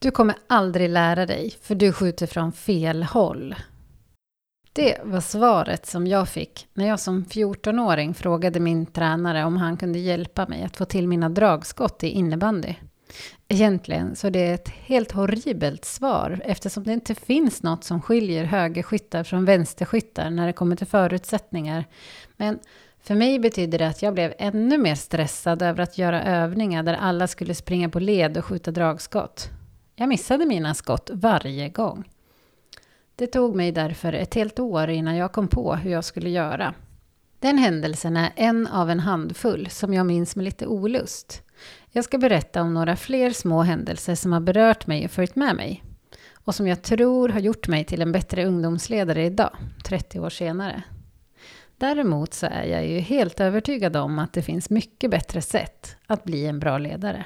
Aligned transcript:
Du 0.00 0.10
kommer 0.10 0.36
aldrig 0.46 0.90
lära 0.90 1.26
dig, 1.26 1.54
för 1.62 1.74
du 1.74 1.92
skjuter 1.92 2.26
från 2.26 2.52
fel 2.52 3.02
håll. 3.02 3.54
Det 4.72 4.98
var 5.04 5.20
svaret 5.20 5.86
som 5.86 6.06
jag 6.06 6.28
fick 6.28 6.66
när 6.74 6.88
jag 6.88 7.00
som 7.00 7.24
14-åring 7.24 8.14
frågade 8.14 8.60
min 8.60 8.86
tränare 8.86 9.44
om 9.44 9.56
han 9.56 9.76
kunde 9.76 9.98
hjälpa 9.98 10.46
mig 10.46 10.62
att 10.62 10.76
få 10.76 10.84
till 10.84 11.08
mina 11.08 11.28
dragskott 11.28 12.04
i 12.04 12.08
innebandy. 12.08 12.74
Egentligen 13.48 14.16
så 14.16 14.26
är 14.26 14.30
det 14.30 14.50
ett 14.50 14.68
helt 14.68 15.12
horribelt 15.12 15.84
svar 15.84 16.40
eftersom 16.44 16.84
det 16.84 16.92
inte 16.92 17.14
finns 17.14 17.62
något 17.62 17.84
som 17.84 18.02
skiljer 18.02 18.44
högerskyttar 18.44 19.24
från 19.24 19.44
vänsterskyttar 19.44 20.30
när 20.30 20.46
det 20.46 20.52
kommer 20.52 20.76
till 20.76 20.86
förutsättningar. 20.86 21.84
Men 22.36 22.58
för 23.02 23.14
mig 23.14 23.38
betyder 23.38 23.78
det 23.78 23.88
att 23.88 24.02
jag 24.02 24.14
blev 24.14 24.34
ännu 24.38 24.78
mer 24.78 24.94
stressad 24.94 25.62
över 25.62 25.82
att 25.82 25.98
göra 25.98 26.22
övningar 26.22 26.82
där 26.82 26.94
alla 26.94 27.26
skulle 27.26 27.54
springa 27.54 27.88
på 27.88 28.00
led 28.00 28.38
och 28.38 28.44
skjuta 28.44 28.70
dragskott. 28.70 29.50
Jag 30.00 30.08
missade 30.08 30.46
mina 30.46 30.74
skott 30.74 31.10
varje 31.12 31.68
gång. 31.68 32.10
Det 33.16 33.26
tog 33.26 33.56
mig 33.56 33.72
därför 33.72 34.12
ett 34.12 34.34
helt 34.34 34.58
år 34.58 34.90
innan 34.90 35.16
jag 35.16 35.32
kom 35.32 35.48
på 35.48 35.74
hur 35.74 35.90
jag 35.90 36.04
skulle 36.04 36.30
göra. 36.30 36.74
Den 37.38 37.58
händelsen 37.58 38.16
är 38.16 38.32
en 38.36 38.66
av 38.66 38.90
en 38.90 39.00
handfull 39.00 39.70
som 39.70 39.94
jag 39.94 40.06
minns 40.06 40.36
med 40.36 40.44
lite 40.44 40.66
olust. 40.66 41.42
Jag 41.90 42.04
ska 42.04 42.18
berätta 42.18 42.62
om 42.62 42.74
några 42.74 42.96
fler 42.96 43.30
små 43.30 43.62
händelser 43.62 44.14
som 44.14 44.32
har 44.32 44.40
berört 44.40 44.86
mig 44.86 45.04
och 45.04 45.10
följt 45.10 45.36
med 45.36 45.56
mig. 45.56 45.84
Och 46.32 46.54
som 46.54 46.66
jag 46.66 46.82
tror 46.82 47.28
har 47.28 47.40
gjort 47.40 47.68
mig 47.68 47.84
till 47.84 48.02
en 48.02 48.12
bättre 48.12 48.46
ungdomsledare 48.46 49.24
idag, 49.24 49.56
30 49.84 50.20
år 50.20 50.30
senare. 50.30 50.82
Däremot 51.76 52.34
så 52.34 52.46
är 52.46 52.64
jag 52.64 52.86
ju 52.86 52.98
helt 52.98 53.40
övertygad 53.40 53.96
om 53.96 54.18
att 54.18 54.32
det 54.32 54.42
finns 54.42 54.70
mycket 54.70 55.10
bättre 55.10 55.42
sätt 55.42 55.96
att 56.06 56.24
bli 56.24 56.46
en 56.46 56.58
bra 56.58 56.78
ledare. 56.78 57.24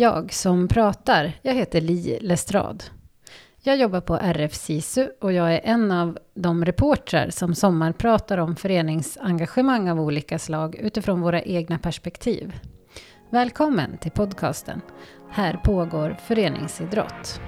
Jag 0.00 0.32
som 0.32 0.68
pratar, 0.68 1.32
jag 1.42 1.54
heter 1.54 1.80
Li 1.80 2.18
Lestrad. 2.20 2.84
Jag 3.62 3.76
jobbar 3.76 4.00
på 4.00 4.16
RF 4.16 4.54
SISU 4.54 5.08
och 5.20 5.32
jag 5.32 5.54
är 5.54 5.60
en 5.64 5.90
av 5.90 6.18
de 6.34 6.64
reportrar 6.64 7.30
som 7.30 7.54
sommarpratar 7.54 8.38
om 8.38 8.56
föreningsengagemang 8.56 9.90
av 9.90 10.00
olika 10.00 10.38
slag 10.38 10.76
utifrån 10.76 11.20
våra 11.20 11.42
egna 11.42 11.78
perspektiv. 11.78 12.60
Välkommen 13.30 13.98
till 13.98 14.10
podcasten. 14.10 14.80
Här 15.30 15.60
pågår 15.64 16.16
föreningsidrott. 16.26 17.40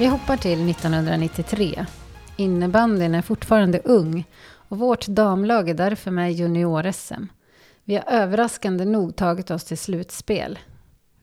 Vi 0.00 0.06
hoppar 0.06 0.36
till 0.36 0.70
1993. 0.70 1.86
Innebandyn 2.36 3.14
är 3.14 3.22
fortfarande 3.22 3.80
ung 3.84 4.24
och 4.42 4.78
vårt 4.78 5.06
damlag 5.06 5.68
är 5.68 5.74
därför 5.74 6.10
med 6.10 6.32
i 6.32 6.34
junior-SM. 6.34 7.26
Vi 7.84 7.94
har 7.94 8.04
överraskande 8.06 8.84
nog 8.84 9.16
tagit 9.16 9.50
oss 9.50 9.64
till 9.64 9.78
slutspel. 9.78 10.58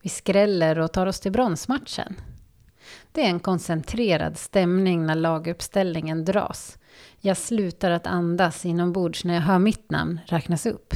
Vi 0.02 0.10
skräller 0.10 0.80
och 0.80 0.92
tar 0.92 1.08
oss 1.08 1.20
till 1.20 1.32
bronsmatchen. 1.32 2.16
Det 3.12 3.26
är 3.26 3.30
en 3.30 3.40
koncentrerad 3.40 4.38
stämning 4.38 5.06
när 5.06 5.16
laguppställningen 5.16 6.26
dras. 6.26 6.78
Jag 7.20 7.38
slutar 7.38 7.92
att 7.92 8.08
andas 8.08 8.66
inombords 8.66 9.26
när 9.26 9.34
jag 9.34 9.42
hör 9.42 9.60
mitt 9.60 9.92
namn 9.92 10.20
räknas 10.26 10.66
upp. 10.66 10.94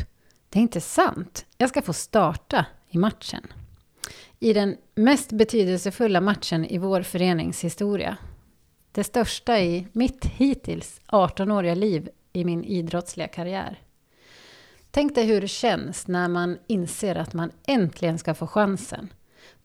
Det 0.50 0.60
är 0.60 0.64
inte 0.64 0.82
sant. 0.82 1.46
Jag 1.58 1.70
ska 1.70 1.82
få 1.82 1.94
starta 1.94 2.66
i 2.90 2.98
matchen 2.98 3.48
i 4.44 4.54
den 4.54 4.78
mest 4.96 5.32
betydelsefulla 5.32 6.22
matchen 6.22 6.66
i 6.66 6.78
vår 6.78 7.02
föreningshistoria. 7.02 8.18
Det 8.92 9.04
största 9.04 9.60
i 9.60 9.88
mitt 9.92 10.26
hittills 10.26 11.02
18-åriga 11.08 11.76
liv 11.76 12.10
i 12.34 12.46
min 12.46 12.64
idrottsliga 12.64 13.28
karriär. 13.28 13.80
Tänk 14.92 15.16
dig 15.16 15.26
hur 15.26 15.42
det 15.42 15.48
känns 15.48 16.08
när 16.08 16.28
man 16.28 16.58
inser 16.68 17.16
att 17.16 17.34
man 17.34 17.52
äntligen 17.68 18.20
ska 18.20 18.34
få 18.34 18.48
chansen. 18.48 19.14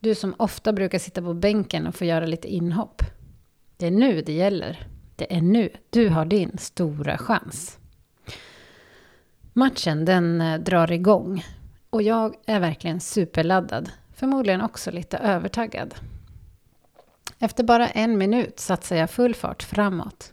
Du 0.01 0.15
som 0.15 0.35
ofta 0.39 0.73
brukar 0.73 0.99
sitta 0.99 1.23
på 1.23 1.35
bänken 1.35 1.87
och 1.87 1.95
få 1.95 2.05
göra 2.05 2.27
lite 2.27 2.49
inhopp. 2.49 3.03
Det 3.77 3.87
är 3.87 3.91
nu 3.91 4.23
det 4.23 4.33
gäller. 4.33 4.89
Det 5.17 5.37
är 5.37 5.41
nu 5.41 5.71
du 5.91 6.09
har 6.09 6.25
din 6.25 6.59
stora 6.59 7.19
chans. 7.19 7.79
Matchen 9.53 10.05
den 10.05 10.41
eh, 10.41 10.61
drar 10.61 10.93
igång 10.93 11.45
och 11.91 12.03
jag 12.03 12.35
är 12.47 12.61
verkligen 12.61 13.01
superladdad 13.01 13.91
Förmodligen 14.17 14.61
också 14.61 14.91
lite 14.91 15.17
övertaggad. 15.19 15.95
Efter 17.39 17.65
bara 17.65 17.89
en 17.89 18.19
minut 18.19 18.61
satsar 18.61 18.97
jag 18.97 19.11
full 19.11 19.35
fart 19.35 19.63
framåt. 19.63 20.33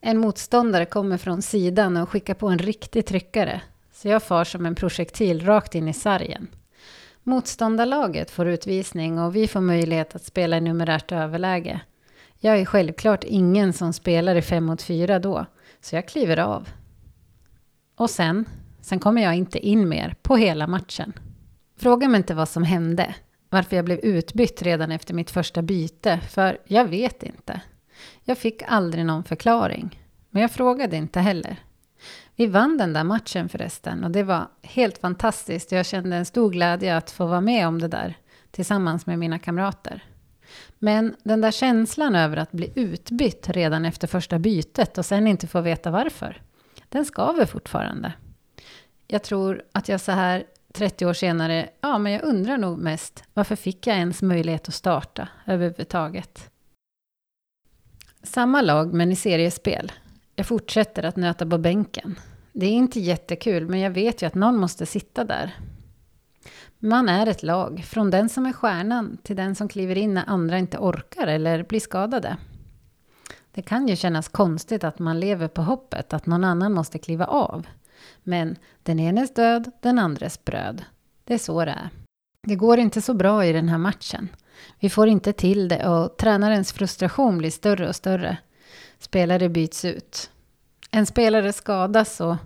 En 0.00 0.18
motståndare 0.18 0.84
kommer 0.86 1.16
från 1.16 1.42
sidan 1.42 1.96
och 1.96 2.08
skickar 2.08 2.34
på 2.34 2.48
en 2.48 2.58
riktig 2.58 3.06
tryckare. 3.06 3.60
Så 3.92 4.08
jag 4.08 4.22
far 4.22 4.44
som 4.44 4.66
en 4.66 4.74
projektil 4.74 5.46
rakt 5.46 5.74
in 5.74 5.88
i 5.88 5.92
sargen. 5.92 6.48
Motståndarlaget 7.22 8.30
får 8.30 8.48
utvisning 8.48 9.18
och 9.18 9.36
vi 9.36 9.48
får 9.48 9.60
möjlighet 9.60 10.14
att 10.14 10.24
spela 10.24 10.56
i 10.56 10.60
numerärt 10.60 11.12
överläge. 11.12 11.80
Jag 12.38 12.58
är 12.58 12.64
självklart 12.64 13.24
ingen 13.24 13.72
som 13.72 13.92
spelar 13.92 14.34
i 14.34 14.42
fem 14.42 14.64
mot 14.64 14.82
fyra 14.82 15.18
då, 15.18 15.46
så 15.80 15.96
jag 15.96 16.08
kliver 16.08 16.38
av. 16.38 16.68
Och 17.96 18.10
sen, 18.10 18.44
sen 18.80 18.98
kommer 18.98 19.22
jag 19.22 19.34
inte 19.34 19.58
in 19.58 19.88
mer 19.88 20.16
på 20.22 20.36
hela 20.36 20.66
matchen. 20.66 21.12
Fråga 21.76 22.08
mig 22.08 22.18
inte 22.18 22.34
vad 22.34 22.48
som 22.48 22.62
hände. 22.62 23.14
Varför 23.50 23.76
jag 23.76 23.84
blev 23.84 23.98
utbytt 23.98 24.62
redan 24.62 24.92
efter 24.92 25.14
mitt 25.14 25.30
första 25.30 25.62
byte. 25.62 26.20
För 26.20 26.58
jag 26.64 26.84
vet 26.84 27.22
inte. 27.22 27.60
Jag 28.24 28.38
fick 28.38 28.62
aldrig 28.66 29.06
någon 29.06 29.24
förklaring. 29.24 30.00
Men 30.30 30.42
jag 30.42 30.50
frågade 30.50 30.96
inte 30.96 31.20
heller. 31.20 31.56
Vi 32.36 32.46
vann 32.46 32.76
den 32.78 32.92
där 32.92 33.04
matchen 33.04 33.48
förresten 33.48 34.04
och 34.04 34.10
det 34.10 34.22
var 34.22 34.48
helt 34.62 34.98
fantastiskt. 34.98 35.72
Jag 35.72 35.86
kände 35.86 36.16
en 36.16 36.24
stor 36.24 36.50
glädje 36.50 36.96
att 36.96 37.10
få 37.10 37.26
vara 37.26 37.40
med 37.40 37.68
om 37.68 37.78
det 37.78 37.88
där 37.88 38.16
tillsammans 38.50 39.06
med 39.06 39.18
mina 39.18 39.38
kamrater. 39.38 40.04
Men 40.78 41.14
den 41.22 41.40
där 41.40 41.50
känslan 41.50 42.14
över 42.14 42.36
att 42.36 42.52
bli 42.52 42.72
utbytt 42.74 43.48
redan 43.48 43.84
efter 43.84 44.06
första 44.06 44.38
bytet 44.38 44.98
och 44.98 45.06
sen 45.06 45.26
inte 45.26 45.46
få 45.46 45.60
veta 45.60 45.90
varför, 45.90 46.42
den 46.88 47.04
skaver 47.04 47.46
fortfarande. 47.46 48.12
Jag 49.06 49.22
tror 49.22 49.62
att 49.72 49.88
jag 49.88 50.00
så 50.00 50.12
här 50.12 50.44
30 50.74 51.06
år 51.06 51.12
senare, 51.12 51.68
ja 51.80 51.98
men 51.98 52.12
jag 52.12 52.24
undrar 52.24 52.58
nog 52.58 52.78
mest 52.78 53.24
varför 53.34 53.56
fick 53.56 53.86
jag 53.86 53.96
ens 53.96 54.22
möjlighet 54.22 54.68
att 54.68 54.74
starta 54.74 55.28
överhuvudtaget? 55.46 56.50
Samma 58.22 58.60
lag 58.60 58.94
men 58.94 59.12
i 59.12 59.16
seriespel. 59.16 59.92
Jag 60.36 60.46
fortsätter 60.46 61.02
att 61.02 61.16
nöta 61.16 61.46
på 61.46 61.58
bänken. 61.58 62.18
Det 62.52 62.66
är 62.66 62.72
inte 62.72 63.00
jättekul 63.00 63.68
men 63.68 63.80
jag 63.80 63.90
vet 63.90 64.22
ju 64.22 64.26
att 64.26 64.34
någon 64.34 64.56
måste 64.56 64.86
sitta 64.86 65.24
där. 65.24 65.56
Man 66.78 67.08
är 67.08 67.26
ett 67.26 67.42
lag, 67.42 67.84
från 67.84 68.10
den 68.10 68.28
som 68.28 68.46
är 68.46 68.52
stjärnan 68.52 69.18
till 69.22 69.36
den 69.36 69.54
som 69.54 69.68
kliver 69.68 69.98
in 69.98 70.14
när 70.14 70.24
andra 70.26 70.58
inte 70.58 70.78
orkar 70.78 71.26
eller 71.26 71.62
blir 71.62 71.80
skadade. 71.80 72.36
Det 73.52 73.62
kan 73.62 73.88
ju 73.88 73.96
kännas 73.96 74.28
konstigt 74.28 74.84
att 74.84 74.98
man 74.98 75.20
lever 75.20 75.48
på 75.48 75.62
hoppet 75.62 76.12
att 76.12 76.26
någon 76.26 76.44
annan 76.44 76.72
måste 76.72 76.98
kliva 76.98 77.26
av. 77.26 77.66
Men 78.22 78.56
den 78.82 79.00
enes 79.00 79.34
död, 79.34 79.70
den 79.80 79.98
andres 79.98 80.44
bröd. 80.44 80.84
Det 81.24 81.34
är 81.34 81.38
så 81.38 81.64
det 81.64 81.70
är. 81.70 81.88
Det 82.42 82.56
går 82.56 82.78
inte 82.78 83.02
så 83.02 83.14
bra 83.14 83.44
i 83.44 83.52
den 83.52 83.68
här 83.68 83.78
matchen. 83.78 84.28
Vi 84.80 84.90
får 84.90 85.08
inte 85.08 85.32
till 85.32 85.68
det 85.68 85.88
och 85.88 86.16
tränarens 86.16 86.72
frustration 86.72 87.38
blir 87.38 87.50
större 87.50 87.88
och 87.88 87.96
större. 87.96 88.36
Spelare 88.98 89.48
byts 89.48 89.84
ut. 89.84 90.30
En 90.90 91.06
spelare 91.06 91.52
skadas 91.52 92.20
och 92.20 92.36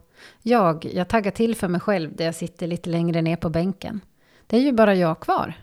jag, 0.43 0.85
jag 0.93 1.09
taggar 1.09 1.31
till 1.31 1.55
för 1.55 1.69
mig 1.69 1.81
själv 1.81 2.17
där 2.17 2.25
jag 2.25 2.35
sitter 2.35 2.67
lite 2.67 2.91
längre 2.91 3.23
ner 3.23 3.37
på 3.37 3.49
bänken. 3.49 4.01
Det 4.47 4.57
är 4.57 4.61
ju 4.61 4.73
bara 4.73 4.95
jag 4.95 5.21
kvar. 5.21 5.55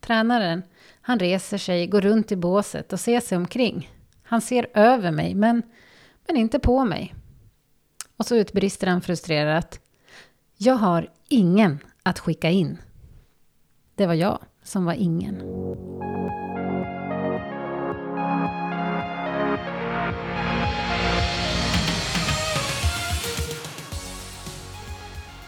Tränaren, 0.00 0.62
han 1.00 1.18
reser 1.18 1.58
sig, 1.58 1.86
går 1.86 2.00
runt 2.00 2.32
i 2.32 2.36
båset 2.36 2.92
och 2.92 3.00
ser 3.00 3.20
sig 3.20 3.38
omkring. 3.38 3.90
Han 4.22 4.40
ser 4.40 4.66
över 4.74 5.10
mig, 5.10 5.34
men, 5.34 5.62
men 6.26 6.36
inte 6.36 6.58
på 6.58 6.84
mig. 6.84 7.14
Och 8.24 8.28
så 8.28 8.36
utbrister 8.36 8.86
han 8.86 9.00
frustrerat. 9.00 9.80
Jag 10.56 10.74
har 10.74 11.08
ingen 11.28 11.78
att 12.02 12.18
skicka 12.18 12.50
in. 12.50 12.78
Det 13.94 14.06
var 14.06 14.14
jag 14.14 14.38
som 14.62 14.84
var 14.84 14.92
ingen. 14.92 15.36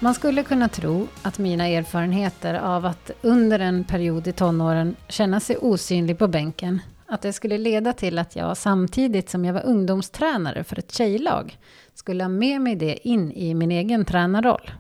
Man 0.00 0.14
skulle 0.14 0.42
kunna 0.42 0.68
tro 0.68 1.06
att 1.22 1.38
mina 1.38 1.68
erfarenheter 1.68 2.54
av 2.54 2.86
att 2.86 3.10
under 3.22 3.58
en 3.58 3.84
period 3.84 4.26
i 4.26 4.32
tonåren 4.32 4.96
känna 5.08 5.40
sig 5.40 5.56
osynlig 5.56 6.18
på 6.18 6.28
bänken, 6.28 6.80
att 7.08 7.22
det 7.22 7.32
skulle 7.32 7.58
leda 7.58 7.92
till 7.92 8.18
att 8.18 8.36
jag 8.36 8.56
samtidigt 8.56 9.30
som 9.30 9.44
jag 9.44 9.54
var 9.54 9.66
ungdomstränare 9.66 10.64
för 10.64 10.78
ett 10.78 10.92
tjejlag 10.92 11.58
skulle 11.94 12.24
ha 12.24 12.28
med 12.28 12.60
mig 12.60 12.76
det 12.76 13.08
in 13.08 13.32
i 13.32 13.54
min 13.54 13.70
egen 13.70 14.04
tränarroll. 14.04 14.70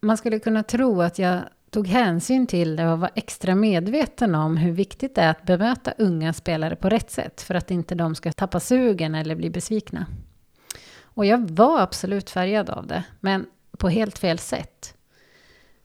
Man 0.00 0.16
skulle 0.16 0.38
kunna 0.38 0.62
tro 0.62 1.02
att 1.02 1.18
jag 1.18 1.40
tog 1.70 1.86
hänsyn 1.86 2.46
till 2.46 2.76
det 2.76 2.88
och 2.88 2.98
var 2.98 3.10
extra 3.14 3.54
medveten 3.54 4.34
om 4.34 4.56
hur 4.56 4.72
viktigt 4.72 5.14
det 5.14 5.20
är 5.20 5.30
att 5.30 5.46
bemöta 5.46 5.92
unga 5.98 6.32
spelare 6.32 6.76
på 6.76 6.88
rätt 6.88 7.10
sätt 7.10 7.42
för 7.42 7.54
att 7.54 7.70
inte 7.70 7.94
de 7.94 8.14
ska 8.14 8.32
tappa 8.32 8.60
sugen 8.60 9.14
eller 9.14 9.34
bli 9.34 9.50
besvikna. 9.50 10.06
Och 11.02 11.26
jag 11.26 11.50
var 11.50 11.80
absolut 11.80 12.30
färgad 12.30 12.70
av 12.70 12.86
det, 12.86 13.04
men 13.20 13.46
på 13.78 13.88
helt 13.88 14.18
fel 14.18 14.38
sätt. 14.38 14.94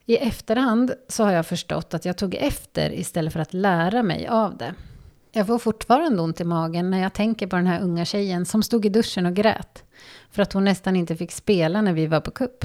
I 0.04 0.16
efterhand 0.16 0.92
så 1.08 1.24
har 1.24 1.32
jag 1.32 1.46
förstått 1.46 1.94
att 1.94 2.04
jag 2.04 2.16
tog 2.16 2.34
efter 2.34 2.92
istället 2.92 3.32
för 3.32 3.40
att 3.40 3.54
lära 3.54 4.02
mig 4.02 4.26
av 4.26 4.56
det. 4.56 4.74
Jag 5.32 5.46
får 5.46 5.58
fortfarande 5.58 6.22
ont 6.22 6.40
i 6.40 6.44
magen 6.44 6.90
när 6.90 7.02
jag 7.02 7.12
tänker 7.12 7.46
på 7.46 7.56
den 7.56 7.66
här 7.66 7.82
unga 7.82 8.04
tjejen 8.04 8.46
som 8.46 8.62
stod 8.62 8.86
i 8.86 8.88
duschen 8.88 9.26
och 9.26 9.34
grät 9.34 9.84
för 10.30 10.42
att 10.42 10.52
hon 10.52 10.64
nästan 10.64 10.96
inte 10.96 11.16
fick 11.16 11.32
spela 11.32 11.82
när 11.82 11.92
vi 11.92 12.06
var 12.06 12.20
på 12.20 12.30
kupp. 12.30 12.64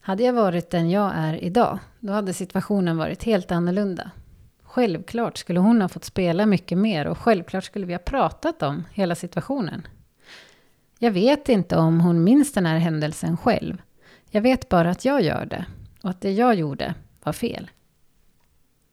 Hade 0.00 0.22
jag 0.22 0.32
varit 0.32 0.70
den 0.70 0.90
jag 0.90 1.12
är 1.14 1.44
idag, 1.44 1.78
då 2.00 2.12
hade 2.12 2.34
situationen 2.34 2.96
varit 2.96 3.24
helt 3.24 3.52
annorlunda. 3.52 4.10
Självklart 4.62 5.38
skulle 5.38 5.60
hon 5.60 5.82
ha 5.82 5.88
fått 5.88 6.04
spela 6.04 6.46
mycket 6.46 6.78
mer 6.78 7.06
och 7.06 7.18
självklart 7.18 7.64
skulle 7.64 7.86
vi 7.86 7.92
ha 7.92 7.98
pratat 7.98 8.62
om 8.62 8.84
hela 8.92 9.14
situationen. 9.14 9.86
Jag 10.98 11.10
vet 11.10 11.48
inte 11.48 11.76
om 11.76 12.00
hon 12.00 12.24
minns 12.24 12.52
den 12.52 12.66
här 12.66 12.78
händelsen 12.78 13.36
själv. 13.36 13.82
Jag 14.30 14.42
vet 14.42 14.68
bara 14.68 14.90
att 14.90 15.04
jag 15.04 15.22
gör 15.22 15.46
det 15.46 15.64
och 16.02 16.10
att 16.10 16.20
det 16.20 16.32
jag 16.32 16.54
gjorde 16.54 16.94
var 17.22 17.32
fel. 17.32 17.70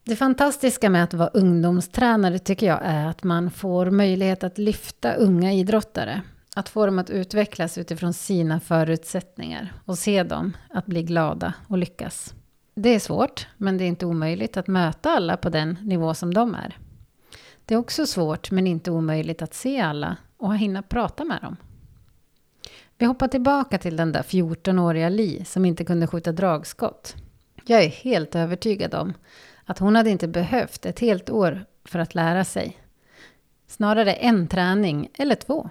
Det 0.04 0.16
fantastiska 0.16 0.90
med 0.90 1.04
att 1.04 1.14
vara 1.14 1.30
ungdomstränare 1.30 2.40
tycker 2.40 2.68
jag 2.68 2.80
är 2.84 3.06
att 3.06 3.24
man 3.24 3.52
får 3.52 3.92
möjlighet 3.92 4.44
att 4.44 4.58
lyfta 4.58 5.14
unga 5.14 5.54
idrottare. 5.54 6.22
Att 6.56 6.70
få 6.70 6.86
dem 6.86 7.00
att 7.00 7.10
utvecklas 7.10 7.78
utifrån 7.78 8.14
sina 8.14 8.60
förutsättningar 8.60 9.74
och 9.86 9.98
se 9.98 10.24
dem 10.24 10.58
att 10.70 10.86
bli 10.86 11.04
glada 11.04 11.54
och 11.68 11.78
lyckas. 11.78 12.34
Det 12.76 12.90
är 12.90 13.00
svårt, 13.00 13.48
men 13.58 13.78
det 13.78 13.84
är 13.84 13.88
inte 13.88 14.06
omöjligt 14.06 14.58
att 14.58 14.68
möta 14.68 15.10
alla 15.10 15.38
på 15.38 15.50
den 15.50 15.78
nivå 15.82 16.14
som 16.14 16.34
de 16.34 16.56
är. 16.56 16.78
Det 17.66 17.74
är 17.74 17.78
också 17.78 18.06
svårt, 18.06 18.52
men 18.52 18.68
inte 18.68 18.92
omöjligt 18.92 19.42
att 19.42 19.54
se 19.54 19.80
alla 19.80 20.18
och 20.38 20.58
hinna 20.58 20.82
prata 20.82 21.26
med 21.26 21.42
dem. 21.42 21.56
Vi 22.98 23.06
hoppar 23.06 23.28
tillbaka 23.28 23.78
till 23.78 23.98
den 23.98 24.12
där 24.12 24.22
14-åriga 24.22 25.10
Li 25.10 25.46
som 25.46 25.66
inte 25.66 25.86
kunde 25.86 26.08
skjuta 26.08 26.32
dragskott. 26.32 27.16
Jag 27.66 27.84
är 27.84 27.90
helt 27.90 28.36
övertygad 28.36 28.94
om 28.94 29.14
att 29.70 29.80
hon 29.80 29.96
hade 29.96 30.10
inte 30.10 30.28
behövt 30.28 30.86
ett 30.86 31.00
helt 31.00 31.30
år 31.30 31.66
för 31.86 32.00
att 32.00 32.16
lära 32.16 32.44
sig. 32.44 32.78
Snarare 33.68 34.14
en 34.14 34.48
träning 34.48 35.10
eller 35.14 35.36
två. 35.36 35.70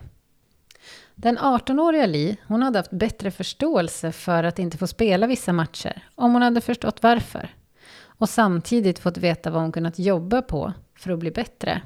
Den 1.14 1.38
18-åriga 1.38 2.06
Li, 2.06 2.36
hon 2.46 2.62
hade 2.62 2.78
haft 2.78 2.90
bättre 2.90 3.30
förståelse 3.30 4.12
för 4.12 4.44
att 4.44 4.58
inte 4.58 4.78
få 4.78 4.86
spela 4.86 5.26
vissa 5.26 5.52
matcher, 5.52 6.02
om 6.14 6.32
hon 6.32 6.42
hade 6.42 6.60
förstått 6.60 7.02
varför. 7.02 7.54
Och 8.00 8.28
samtidigt 8.28 8.98
fått 8.98 9.16
veta 9.16 9.50
vad 9.50 9.62
hon 9.62 9.72
kunnat 9.72 9.98
jobba 9.98 10.42
på 10.42 10.72
för 10.94 11.10
att 11.10 11.18
bli 11.18 11.30
bättre. 11.30 11.82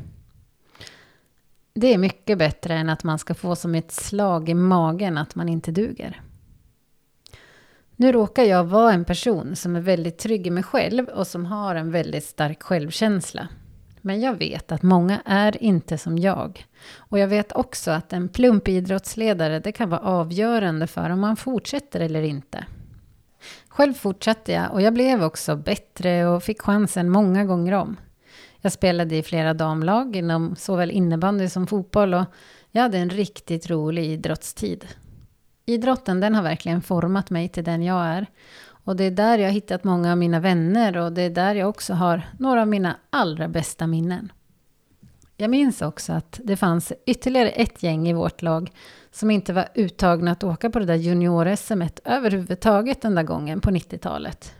Det 1.74 1.94
är 1.94 1.98
mycket 1.98 2.38
bättre 2.38 2.74
än 2.74 2.88
att 2.88 3.04
man 3.04 3.18
ska 3.18 3.34
få 3.34 3.56
som 3.56 3.74
ett 3.74 3.92
slag 3.92 4.48
i 4.48 4.54
magen 4.54 5.18
att 5.18 5.34
man 5.34 5.48
inte 5.48 5.70
duger. 5.70 6.22
Nu 8.02 8.12
råkar 8.12 8.44
jag 8.44 8.64
vara 8.64 8.92
en 8.92 9.04
person 9.04 9.56
som 9.56 9.76
är 9.76 9.80
väldigt 9.80 10.18
trygg 10.18 10.46
i 10.46 10.50
mig 10.50 10.62
själv 10.62 11.08
och 11.08 11.26
som 11.26 11.46
har 11.46 11.74
en 11.74 11.90
väldigt 11.90 12.24
stark 12.24 12.62
självkänsla. 12.62 13.48
Men 14.00 14.20
jag 14.20 14.34
vet 14.34 14.72
att 14.72 14.82
många 14.82 15.22
är 15.24 15.62
inte 15.62 15.98
som 15.98 16.18
jag. 16.18 16.66
Och 16.96 17.18
jag 17.18 17.28
vet 17.28 17.52
också 17.52 17.90
att 17.90 18.12
en 18.12 18.28
plump 18.28 18.68
idrottsledare 18.68 19.58
det 19.58 19.72
kan 19.72 19.90
vara 19.90 20.00
avgörande 20.00 20.86
för 20.86 21.10
om 21.10 21.20
man 21.20 21.36
fortsätter 21.36 22.00
eller 22.00 22.22
inte. 22.22 22.64
Själv 23.68 23.94
fortsatte 23.94 24.52
jag 24.52 24.72
och 24.72 24.82
jag 24.82 24.94
blev 24.94 25.24
också 25.24 25.56
bättre 25.56 26.26
och 26.26 26.42
fick 26.42 26.62
chansen 26.62 27.10
många 27.10 27.44
gånger 27.44 27.72
om. 27.72 27.96
Jag 28.60 28.72
spelade 28.72 29.16
i 29.16 29.22
flera 29.22 29.54
damlag 29.54 30.16
inom 30.16 30.56
såväl 30.56 30.90
innebandy 30.90 31.48
som 31.48 31.66
fotboll 31.66 32.14
och 32.14 32.24
jag 32.70 32.82
hade 32.82 32.98
en 32.98 33.10
riktigt 33.10 33.70
rolig 33.70 34.04
idrottstid. 34.04 34.86
Idrotten 35.66 36.20
den 36.20 36.34
har 36.34 36.42
verkligen 36.42 36.82
format 36.82 37.30
mig 37.30 37.48
till 37.48 37.64
den 37.64 37.82
jag 37.82 38.06
är. 38.06 38.26
Och 38.84 38.96
det 38.96 39.04
är 39.04 39.10
där 39.10 39.38
jag 39.38 39.46
har 39.46 39.52
hittat 39.52 39.84
många 39.84 40.12
av 40.12 40.18
mina 40.18 40.40
vänner 40.40 40.96
och 40.96 41.12
det 41.12 41.22
är 41.22 41.30
där 41.30 41.54
jag 41.54 41.68
också 41.68 41.94
har 41.94 42.22
några 42.38 42.60
av 42.60 42.68
mina 42.68 42.96
allra 43.10 43.48
bästa 43.48 43.86
minnen. 43.86 44.32
Jag 45.36 45.50
minns 45.50 45.82
också 45.82 46.12
att 46.12 46.40
det 46.44 46.56
fanns 46.56 46.92
ytterligare 47.06 47.48
ett 47.48 47.82
gäng 47.82 48.08
i 48.08 48.12
vårt 48.12 48.42
lag 48.42 48.70
som 49.10 49.30
inte 49.30 49.52
var 49.52 49.68
uttagna 49.74 50.30
att 50.30 50.44
åka 50.44 50.70
på 50.70 50.78
det 50.78 50.84
där 50.84 50.94
junior-SM 50.94 51.82
överhuvudtaget 52.04 53.02
den 53.02 53.14
där 53.14 53.22
gången 53.22 53.60
på 53.60 53.70
90-talet. 53.70 54.54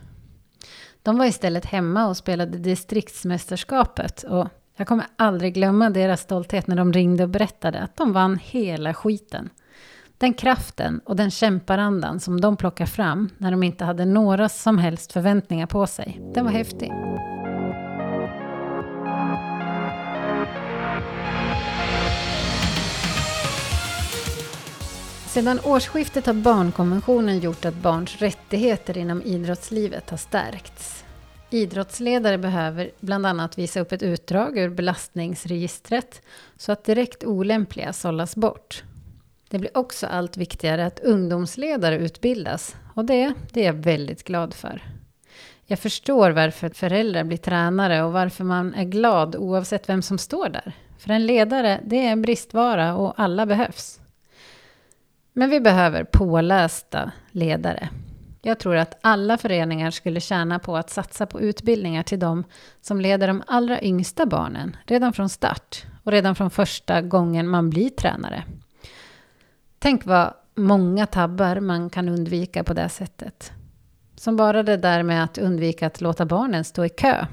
De 1.03 1.17
var 1.17 1.25
istället 1.25 1.65
hemma 1.65 2.07
och 2.07 2.17
spelade 2.17 2.57
distriktsmästerskapet 2.57 4.23
och 4.23 4.47
jag 4.75 4.87
kommer 4.87 5.05
aldrig 5.15 5.53
glömma 5.53 5.89
deras 5.89 6.21
stolthet 6.21 6.67
när 6.67 6.75
de 6.75 6.93
ringde 6.93 7.23
och 7.23 7.29
berättade 7.29 7.79
att 7.79 7.97
de 7.97 8.13
vann 8.13 8.39
hela 8.43 8.93
skiten. 8.93 9.49
Den 10.23 10.33
kraften 10.33 11.01
och 11.05 11.15
den 11.15 11.31
kämparandan 11.31 12.19
som 12.19 12.41
de 12.41 12.57
plockar 12.57 12.85
fram 12.85 13.29
när 13.37 13.51
de 13.51 13.63
inte 13.63 13.85
hade 13.85 14.05
några 14.05 14.49
som 14.49 14.77
helst 14.77 15.13
förväntningar 15.13 15.67
på 15.67 15.87
sig, 15.87 16.21
den 16.33 16.45
var 16.45 16.51
häftig. 16.51 16.91
Sedan 25.27 25.59
årsskiftet 25.63 26.25
har 26.25 26.33
barnkonventionen 26.33 27.39
gjort 27.39 27.65
att 27.65 27.75
barns 27.75 28.17
rättigheter 28.17 28.97
inom 28.97 29.21
idrottslivet 29.21 30.09
har 30.09 30.17
stärkts. 30.17 31.03
Idrottsledare 31.49 32.37
behöver 32.37 32.91
bland 32.99 33.25
annat 33.25 33.57
visa 33.57 33.79
upp 33.79 33.91
ett 33.91 34.03
utdrag 34.03 34.57
ur 34.57 34.69
belastningsregistret 34.69 36.21
så 36.57 36.71
att 36.71 36.83
direkt 36.83 37.23
olämpliga 37.23 37.93
sållas 37.93 38.35
bort. 38.35 38.83
Det 39.53 39.59
blir 39.59 39.77
också 39.77 40.07
allt 40.07 40.37
viktigare 40.37 40.85
att 40.85 40.99
ungdomsledare 40.99 41.97
utbildas 41.97 42.75
och 42.95 43.05
det, 43.05 43.33
det 43.51 43.61
är 43.61 43.65
jag 43.65 43.73
väldigt 43.73 44.23
glad 44.23 44.53
för. 44.53 44.83
Jag 45.65 45.79
förstår 45.79 46.31
varför 46.31 46.69
föräldrar 46.69 47.23
blir 47.23 47.37
tränare 47.37 48.03
och 48.03 48.13
varför 48.13 48.43
man 48.43 48.73
är 48.73 48.83
glad 48.83 49.35
oavsett 49.35 49.89
vem 49.89 50.01
som 50.01 50.17
står 50.17 50.49
där. 50.49 50.75
För 50.97 51.09
en 51.09 51.25
ledare, 51.25 51.79
det 51.85 52.07
är 52.07 52.11
en 52.11 52.21
bristvara 52.21 52.95
och 52.95 53.13
alla 53.17 53.45
behövs. 53.45 54.01
Men 55.33 55.49
vi 55.49 55.59
behöver 55.59 56.03
pålästa 56.03 57.11
ledare. 57.31 57.89
Jag 58.41 58.59
tror 58.59 58.75
att 58.75 58.99
alla 59.01 59.37
föreningar 59.37 59.91
skulle 59.91 60.19
tjäna 60.19 60.59
på 60.59 60.77
att 60.77 60.89
satsa 60.89 61.25
på 61.25 61.41
utbildningar 61.41 62.03
till 62.03 62.19
de 62.19 62.43
som 62.81 63.01
leder 63.01 63.27
de 63.27 63.43
allra 63.47 63.81
yngsta 63.81 64.25
barnen 64.25 64.77
redan 64.85 65.13
från 65.13 65.29
start 65.29 65.83
och 66.03 66.11
redan 66.11 66.35
från 66.35 66.49
första 66.49 67.01
gången 67.01 67.47
man 67.47 67.69
blir 67.69 67.89
tränare. 67.89 68.43
Tänk 69.83 70.05
vad 70.05 70.33
många 70.55 71.05
tabbar 71.05 71.59
man 71.59 71.89
kan 71.89 72.09
undvika 72.09 72.63
på 72.63 72.73
det 72.73 72.89
sättet. 72.89 73.51
Som 74.15 74.35
bara 74.35 74.63
det 74.63 74.77
där 74.77 75.03
med 75.03 75.23
att 75.23 75.37
undvika 75.37 75.87
att 75.87 76.01
låta 76.01 76.25
barnen 76.25 76.63
stå 76.63 76.85
i 76.85 76.89
kö. 76.89 77.25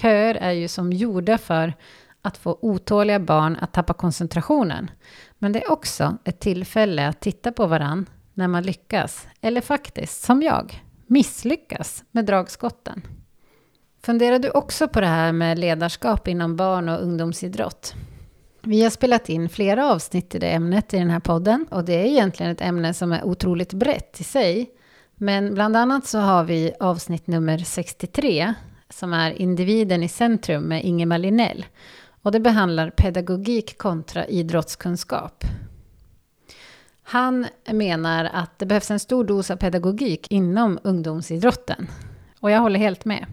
Köer 0.00 0.34
är 0.34 0.50
ju 0.50 0.68
som 0.68 0.92
gjorda 0.92 1.38
för 1.38 1.74
att 2.22 2.36
få 2.36 2.58
otåliga 2.62 3.20
barn 3.20 3.56
att 3.60 3.72
tappa 3.72 3.94
koncentrationen. 3.94 4.90
Men 5.38 5.52
det 5.52 5.64
är 5.64 5.72
också 5.72 6.16
ett 6.24 6.40
tillfälle 6.40 7.08
att 7.08 7.20
titta 7.20 7.52
på 7.52 7.66
varann 7.66 8.06
när 8.34 8.48
man 8.48 8.62
lyckas, 8.62 9.28
eller 9.40 9.60
faktiskt, 9.60 10.22
som 10.22 10.42
jag, 10.42 10.84
misslyckas 11.06 12.04
med 12.10 12.24
dragskotten. 12.24 13.02
Funderar 14.02 14.38
du 14.38 14.50
också 14.50 14.88
på 14.88 15.00
det 15.00 15.06
här 15.06 15.32
med 15.32 15.58
ledarskap 15.58 16.28
inom 16.28 16.56
barn 16.56 16.88
och 16.88 17.02
ungdomsidrott? 17.02 17.94
Vi 18.68 18.82
har 18.82 18.90
spelat 18.90 19.28
in 19.28 19.48
flera 19.48 19.92
avsnitt 19.92 20.34
i 20.34 20.38
det 20.38 20.46
ämnet 20.46 20.94
i 20.94 20.98
den 20.98 21.10
här 21.10 21.20
podden 21.20 21.66
och 21.70 21.84
det 21.84 21.92
är 21.92 22.04
egentligen 22.04 22.52
ett 22.52 22.60
ämne 22.60 22.94
som 22.94 23.12
är 23.12 23.24
otroligt 23.24 23.72
brett 23.72 24.20
i 24.20 24.24
sig. 24.24 24.70
Men 25.14 25.54
bland 25.54 25.76
annat 25.76 26.06
så 26.06 26.18
har 26.18 26.44
vi 26.44 26.72
avsnitt 26.80 27.26
nummer 27.26 27.58
63 27.58 28.54
som 28.90 29.12
är 29.12 29.30
Individen 29.30 30.02
i 30.02 30.08
centrum 30.08 30.62
med 30.62 30.84
Ingemar 30.84 31.18
Linnell 31.18 31.66
Och 32.22 32.32
det 32.32 32.40
behandlar 32.40 32.90
pedagogik 32.90 33.78
kontra 33.78 34.26
idrottskunskap. 34.26 35.44
Han 37.02 37.46
menar 37.72 38.24
att 38.24 38.58
det 38.58 38.66
behövs 38.66 38.90
en 38.90 39.00
stor 39.00 39.24
dos 39.24 39.50
av 39.50 39.56
pedagogik 39.56 40.26
inom 40.30 40.78
ungdomsidrotten. 40.82 41.88
Och 42.40 42.50
jag 42.50 42.60
håller 42.60 42.80
helt 42.80 43.04
med. 43.04 43.26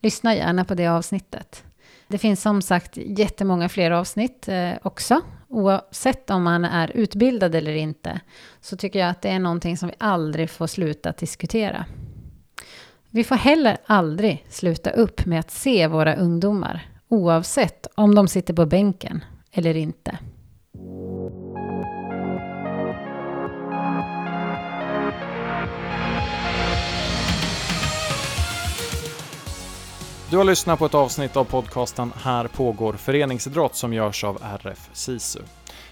Lyssna 0.00 0.34
gärna 0.34 0.64
på 0.64 0.74
det 0.74 0.86
avsnittet. 0.86 1.64
Det 2.12 2.18
finns 2.18 2.42
som 2.42 2.62
sagt 2.62 2.96
jättemånga 2.96 3.68
fler 3.68 3.90
avsnitt 3.90 4.48
eh, 4.48 4.72
också. 4.82 5.20
Oavsett 5.48 6.30
om 6.30 6.42
man 6.42 6.64
är 6.64 6.90
utbildad 6.94 7.54
eller 7.54 7.74
inte 7.74 8.20
så 8.60 8.76
tycker 8.76 8.98
jag 8.98 9.08
att 9.08 9.22
det 9.22 9.28
är 9.28 9.38
någonting 9.38 9.76
som 9.76 9.88
vi 9.88 9.94
aldrig 9.98 10.50
får 10.50 10.66
sluta 10.66 11.12
diskutera. 11.12 11.84
Vi 13.10 13.24
får 13.24 13.34
heller 13.34 13.76
aldrig 13.86 14.44
sluta 14.48 14.90
upp 14.90 15.26
med 15.26 15.40
att 15.40 15.50
se 15.50 15.86
våra 15.86 16.14
ungdomar 16.14 16.86
oavsett 17.08 17.86
om 17.94 18.14
de 18.14 18.28
sitter 18.28 18.54
på 18.54 18.66
bänken 18.66 19.24
eller 19.52 19.76
inte. 19.76 20.18
Du 30.32 30.38
har 30.38 30.44
lyssnat 30.44 30.78
på 30.78 30.86
ett 30.86 30.94
avsnitt 30.94 31.36
av 31.36 31.44
podcasten 31.44 32.12
Här 32.16 32.48
pågår 32.48 32.92
föreningsidrott 32.92 33.74
som 33.74 33.92
görs 33.92 34.24
av 34.24 34.38
RF 34.42 34.90
SISU. 34.92 35.40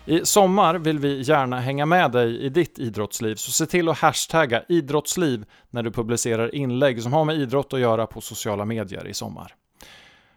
I 0.06 0.25
sommar 0.25 0.78
vill 0.78 0.99
vi 0.99 1.23
gärna 1.23 1.61
hänga 1.61 1.87
med 1.87 2.12
dig 2.12 2.40
i 2.40 2.49
ditt 2.49 2.78
idrottsliv, 2.78 3.35
så 3.35 3.52
se 3.52 3.66
till 3.66 3.88
att 3.88 3.99
hashtagga 3.99 4.62
idrottsliv 4.68 5.44
när 5.70 5.82
du 5.82 5.90
publicerar 5.90 6.54
inlägg 6.54 7.02
som 7.02 7.12
har 7.12 7.25
med 7.25 7.37
idrott 7.37 7.73
att 7.73 7.80
göra 7.80 8.06
på 8.06 8.20
sociala 8.20 8.64
medier 8.64 9.06
i 9.06 9.14
sommar. 9.14 9.54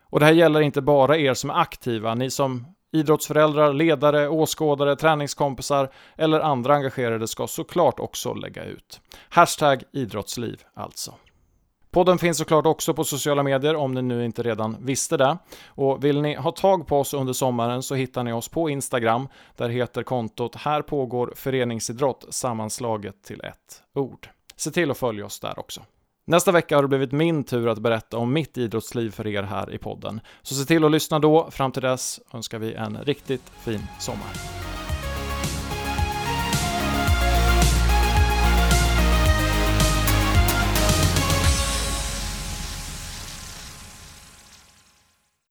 Och 0.10 0.20
det 0.20 0.26
här 0.26 0.34
gäller 0.34 0.62
inte 0.62 0.82
bara 0.82 1.18
er 1.18 1.34
som 1.34 1.50
är 1.50 1.62
aktiva, 1.62 2.16
ni 2.16 2.30
som 2.30 2.66
idrottsföräldrar, 2.94 3.74
ledare, 3.74 4.30
åskådare, 4.30 4.96
träningskompisar 4.96 5.90
eller 6.18 6.40
andra 6.40 6.76
engagerade 6.76 7.28
ska 7.28 7.48
såklart 7.48 8.00
också 8.00 8.34
lägga 8.34 8.64
ut. 8.64 9.02
Hashtag 9.30 9.84
idrottsliv 9.92 10.62
alltså. 10.74 11.14
Podden 11.94 12.18
finns 12.18 12.38
såklart 12.38 12.66
också 12.66 12.94
på 12.94 13.04
sociala 13.04 13.44
medier 13.44 13.76
om 13.76 13.94
ni 13.94 14.02
nu 14.02 14.26
inte 14.26 14.44
redan 14.44 14.78
visste 14.80 15.18
det. 15.18 15.38
Och 15.68 16.04
vill 16.04 16.22
ni 16.22 16.36
ha 16.36 16.52
tag 16.52 16.88
på 16.88 17.00
oss 17.00 17.14
under 17.14 17.34
sommaren 17.34 17.84
så 17.84 17.96
hittar 17.96 18.24
ni 18.24 18.34
oss 18.34 18.50
på 18.50 18.70
Instagram. 18.70 19.28
Där 19.58 19.70
heter 19.70 20.04
kontot 20.04 20.56
Här 20.56 20.82
pågår 20.82 21.34
föreningsidrott 21.36 22.26
sammanslaget 22.30 23.24
till 23.24 23.42
ett 23.42 23.84
ord. 23.96 24.30
Se 24.56 24.72
till 24.72 24.92
att 24.92 24.98
följa 24.98 25.26
oss 25.26 25.40
där 25.40 25.60
också. 25.60 25.82
Nästa 26.28 26.52
vecka 26.52 26.76
har 26.76 26.82
det 26.82 26.88
blivit 26.88 27.12
min 27.12 27.44
tur 27.44 27.68
att 27.68 27.80
berätta 27.80 28.18
om 28.18 28.34
mitt 28.34 28.58
idrottsliv 28.58 29.12
för 29.12 29.28
er 29.28 29.44
här 29.44 29.74
i 29.74 29.78
podden. 29.78 30.22
Så 30.42 30.56
se 30.56 30.66
till 30.66 30.86
att 30.86 30.92
lyssna 30.92 31.20
då. 31.20 31.52
Fram 31.52 31.72
till 31.72 31.82
dess 31.82 32.20
önskar 32.34 32.60
vi 32.60 32.74
en 32.74 32.98
riktigt 32.98 33.50
fin 33.50 33.82
sommar. 34.00 34.63